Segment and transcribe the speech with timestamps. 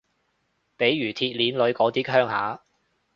[0.79, 2.63] 譬如鐵鍊女嗰啲鄉下